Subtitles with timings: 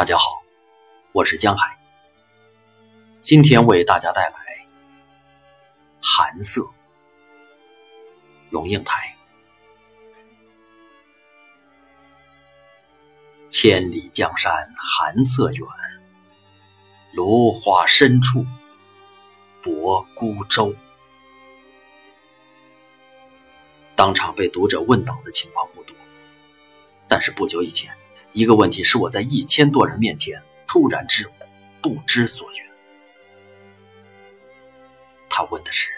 [0.00, 0.42] 大家好，
[1.12, 1.78] 我是江海。
[3.20, 4.30] 今天为大家带来
[6.00, 6.62] 《寒色》。
[8.48, 9.14] 龙应台。
[13.50, 15.68] 千里江山寒色远，
[17.12, 18.46] 芦花深处
[19.62, 20.74] 泊孤舟。
[23.94, 25.94] 当场被读者问倒的情况不多，
[27.06, 27.94] 但是不久以前。
[28.32, 31.48] 一个问题是我在一千多人面前突然质问，
[31.82, 32.58] 不知所云。
[35.28, 35.90] 他问的是：“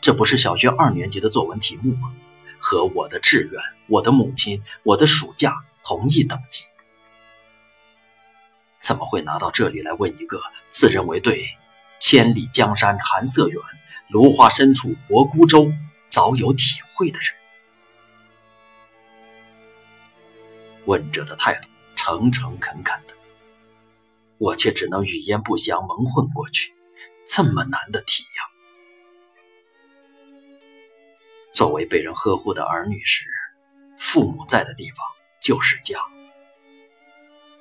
[0.00, 2.14] 这不是小学二年级的作文题目吗？
[2.58, 6.66] 和我的志愿、我的母亲、我的暑假同一等级，
[8.80, 11.48] 怎么会拿到这里来问一个自认为对？
[12.10, 13.62] 千里江山寒色远，
[14.08, 15.70] 芦花深处泊孤舟。
[16.08, 17.32] 早有体会的人，
[20.86, 23.14] 问者的态度诚诚恳恳的，
[24.38, 26.74] 我却只能语焉不详蒙混过去。
[27.24, 28.42] 这么难的题呀！
[31.52, 33.26] 作为被人呵护的儿女时，
[33.96, 35.06] 父母在的地方
[35.40, 36.00] 就是家。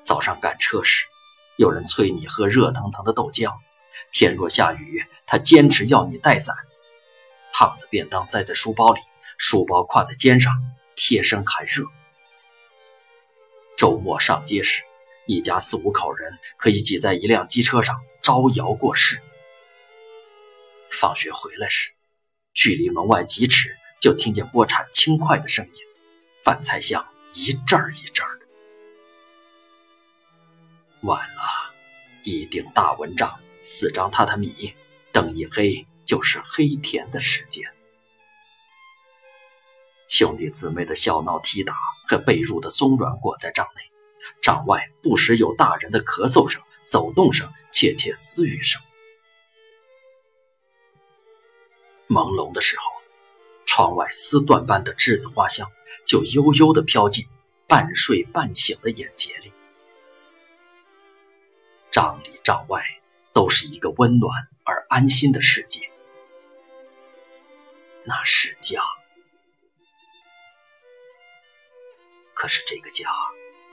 [0.01, 1.05] 早上赶车时，
[1.55, 3.53] 有人催你喝热腾腾的豆浆。
[4.11, 6.55] 天若下雨，他坚持要你带伞。
[7.51, 8.99] 烫的便当塞在书包里，
[9.37, 10.53] 书包挎在肩上，
[10.95, 11.83] 贴身还热。
[13.77, 14.83] 周末上街时，
[15.25, 19.21] 一家四五口人可以挤在一辆机车上招摇过市。
[20.89, 21.91] 放学回来时，
[22.53, 25.81] 距离门外几尺就听见锅铲轻快的声音，
[26.43, 28.45] 饭菜香一阵儿一阵儿的。
[31.01, 31.41] 晚了，
[32.23, 33.39] 一顶大蚊帐。
[33.61, 34.73] 四张榻榻米，
[35.11, 37.63] 灯一黑就是黑田的时间。
[40.07, 41.75] 兄弟姊妹的笑闹踢打
[42.07, 43.81] 和被褥的松软裹在帐内，
[44.41, 48.81] 帐外不时有大人的咳嗽声、走动声、窃窃私语声。
[52.07, 52.83] 朦胧的时候，
[53.65, 55.69] 窗外丝缎般的栀子花香
[56.07, 57.27] 就悠悠地飘进
[57.67, 59.51] 半睡半醒的眼睫里。
[61.91, 62.98] 帐里帐外。
[63.33, 65.89] 都是一个温暖而安心的世界，
[68.03, 68.81] 那是家。
[72.33, 73.09] 可是这个家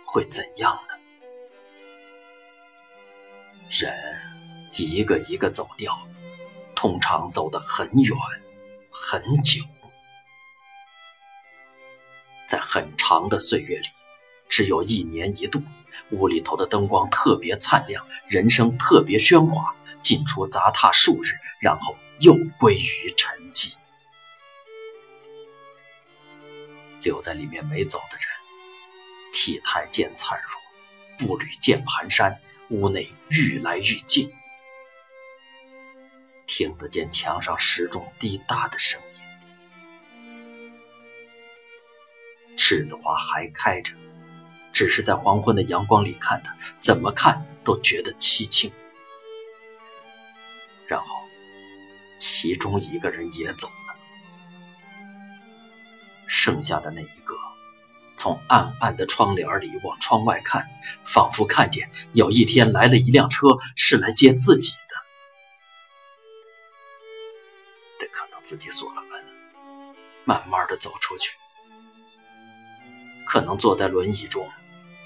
[0.04, 0.94] 会怎样呢？
[3.70, 3.92] 人
[4.72, 5.96] 一个一个走掉，
[6.74, 8.16] 通常走得很远
[8.90, 9.62] 很久，
[12.48, 13.88] 在很长的岁月里，
[14.48, 15.62] 只有一年一度。
[16.10, 23.74] 屋里头的灯光特别灿烂，人声特别喧哗，进出杂沓数日，然后又归于沉寂。
[27.02, 28.26] 留在里面没走的人，
[29.32, 30.38] 体态渐灿
[31.18, 32.36] 若，步履渐蹒跚，
[32.68, 34.30] 屋内愈来愈静，
[36.46, 39.20] 听得见墙上时钟滴答的声音。
[42.56, 43.92] 栀子花还开着。
[44.76, 48.70] 只是在黄昏的阳光里看他，怎么看都觉得凄清。
[50.86, 51.06] 然后，
[52.18, 53.96] 其中一个人也走了，
[56.26, 57.34] 剩下的那一个，
[58.18, 60.68] 从暗暗的窗帘里往窗外看，
[61.06, 64.94] 仿佛看见有一天来了一辆车，是来接自己的。
[67.98, 69.24] 得可能自己锁了门，
[70.26, 71.32] 慢慢的走出去，
[73.26, 74.46] 可能坐在轮椅中。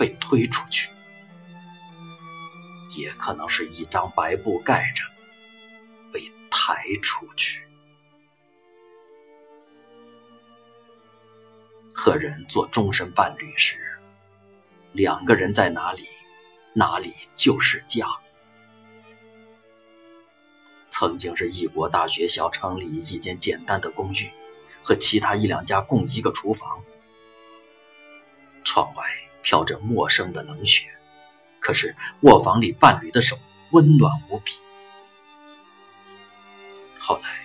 [0.01, 0.89] 被推出去，
[2.97, 5.05] 也可能是一张白布盖着，
[6.11, 7.67] 被抬出去。
[11.93, 13.79] 和人做终身伴侣时，
[14.93, 16.09] 两个人在哪里，
[16.73, 18.07] 哪里就是家。
[20.89, 24.31] 曾经是异国大学小城里一间简单的公寓，
[24.83, 26.83] 和其他一两家共一个厨房，
[28.71, 29.05] 窗外。
[29.43, 30.87] 飘着陌生的冷雪，
[31.61, 33.39] 可是卧房里伴侣的手
[33.71, 34.53] 温暖无比。
[36.99, 37.41] 后来，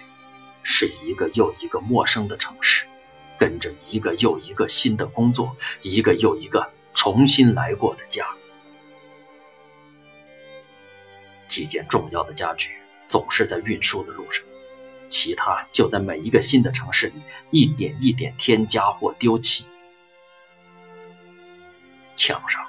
[0.61, 2.85] 是一个又一个陌生的城市，
[3.39, 8.27] 跟着一个又一个新的工作，一个又一个重新来过的家。
[11.47, 12.71] 几件重要的家具
[13.07, 14.43] 总是在运输的路上，
[15.07, 17.13] 其他就在每一个新的城市里
[17.51, 19.65] 一点一点添加或丢弃。
[22.15, 22.65] 墙上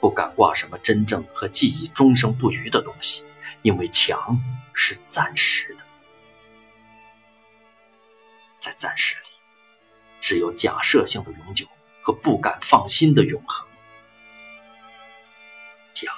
[0.00, 3.26] 不敢挂什么真正和记忆终生不渝的东西，
[3.62, 4.36] 因为墙
[4.74, 5.80] 是暂时的。
[8.58, 9.28] 在暂时里，
[10.20, 11.66] 只有假设性的永久
[12.00, 13.66] 和不敢放心的永恒。
[15.92, 16.12] 家，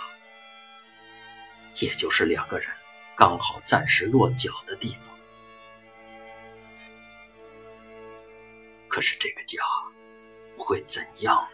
[1.80, 2.68] 也就是两个人
[3.16, 5.14] 刚好暂时落脚的地方。
[8.88, 9.58] 可是这个家
[10.56, 11.48] 会怎样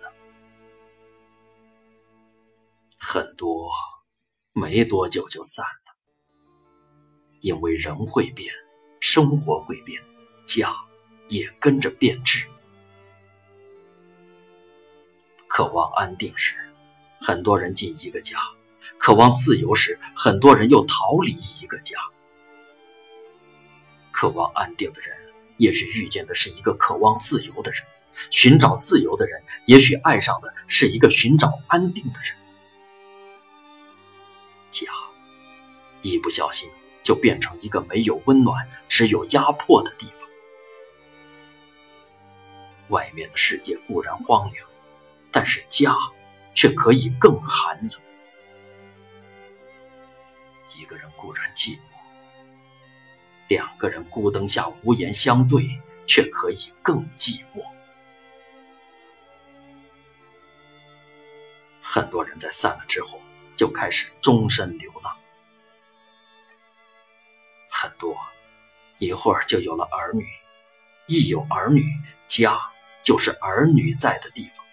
[3.13, 3.73] 很多
[4.53, 5.93] 没多久就散了，
[7.41, 8.55] 因为人会变，
[9.01, 10.01] 生活会变，
[10.47, 10.73] 家
[11.29, 12.47] 也跟着变质。
[15.49, 16.55] 渴望安定时，
[17.21, 18.39] 很多人进一个家；
[18.97, 21.99] 渴望自由时，很多人又逃离一个家。
[24.13, 25.19] 渴望安定的人。
[25.57, 27.83] 也许遇见的是一个渴望自由的人，
[28.31, 32.37] 寻找自由的人，也许爱上的是一个寻找安定的人。
[34.71, 34.91] 家，
[36.03, 36.71] 一不小心
[37.03, 40.29] 就变成一个没有温暖、只有压迫的地方。
[42.89, 44.69] 外面的世界固然荒凉，
[45.31, 45.95] 但是家
[46.55, 48.01] 却可以更寒冷。
[50.77, 51.81] 一个人固然寂寞。
[53.49, 55.65] 两个人孤灯下无言相对，
[56.07, 57.65] 却可以更寂寞。
[61.81, 63.21] 很多人在散了之后
[63.57, 65.17] 就开始终身流浪，
[67.71, 68.17] 很多
[68.99, 70.27] 一会儿就有了儿女，
[71.07, 71.85] 一有儿女，
[72.27, 72.59] 家
[73.03, 74.65] 就是儿女在的地方。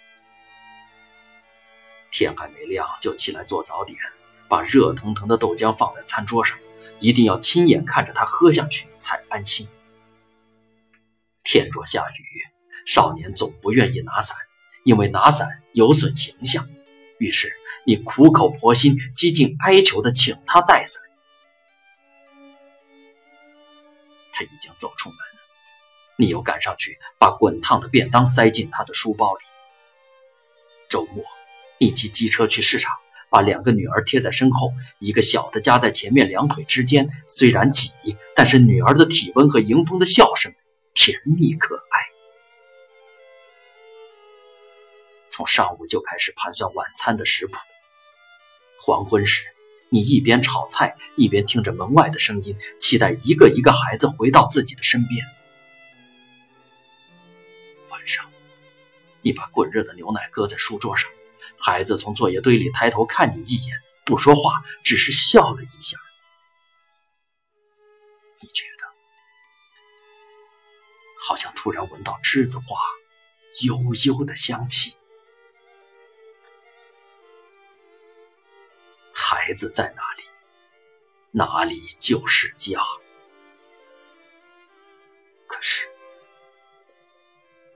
[2.11, 3.97] 天还没亮就起来做早点，
[4.47, 6.57] 把热腾腾的豆浆放在餐桌上。
[6.99, 9.67] 一定要亲眼看着他喝下去才安心。
[11.43, 12.25] 天若下雨，
[12.87, 14.35] 少年总不愿意拿伞，
[14.83, 16.67] 因为拿伞有损形象。
[17.17, 17.51] 于是
[17.85, 21.01] 你苦口婆心、几近哀求的请他带伞。
[24.31, 25.41] 他已经走出门了，
[26.17, 29.41] 你又赶上去把滚烫的便当塞进他的书包里。
[30.89, 31.23] 周末，
[31.79, 32.95] 你骑机车去市场。
[33.29, 37.09] 把两个女儿贴在身后，一个小的夹在前面两腿之间。
[37.27, 37.91] 虽然挤，
[38.33, 40.53] 但是女儿的体温和迎风的笑声
[40.93, 42.06] 甜蜜可爱。
[45.37, 47.59] 从上午就开始盘算晚餐的食谱。
[48.81, 49.45] 黄昏时，
[49.87, 55.23] 你一边炒菜，一边听着门外的声音，期待一个一个孩子回到自己的身边。
[57.89, 58.27] 晚上，
[59.21, 61.07] 你把滚热的牛奶搁在书桌上。
[61.59, 65.99] 孩子从作业堆里抬头看你一眼，不说话，只是笑了一下。
[68.39, 68.85] 你觉得
[71.27, 72.75] 好像突然闻到栀子花
[73.61, 74.95] 悠悠的香气。
[79.47, 80.23] 孩子在哪里，
[81.31, 82.81] 哪里就是家。
[85.47, 85.87] 可是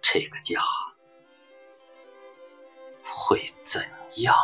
[0.02, 0.62] 这个家。
[3.06, 3.82] 会怎
[4.18, 4.36] 样？